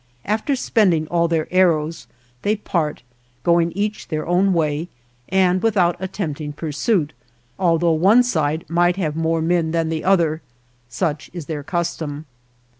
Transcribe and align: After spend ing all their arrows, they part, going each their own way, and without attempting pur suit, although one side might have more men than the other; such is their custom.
After 0.25 0.55
spend 0.55 0.95
ing 0.95 1.05
all 1.09 1.27
their 1.27 1.47
arrows, 1.51 2.07
they 2.41 2.55
part, 2.55 3.03
going 3.43 3.71
each 3.73 4.07
their 4.07 4.25
own 4.27 4.51
way, 4.51 4.87
and 5.29 5.61
without 5.61 5.95
attempting 5.99 6.53
pur 6.53 6.71
suit, 6.71 7.13
although 7.59 7.91
one 7.91 8.23
side 8.23 8.65
might 8.67 8.95
have 8.95 9.15
more 9.15 9.43
men 9.43 9.69
than 9.69 9.89
the 9.89 10.03
other; 10.03 10.41
such 10.89 11.29
is 11.33 11.45
their 11.45 11.61
custom. 11.61 12.25